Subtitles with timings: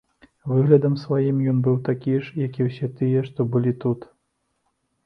[0.53, 4.13] Выглядам сваім ён быў такі ж як і ўсе тыя, што былі тут.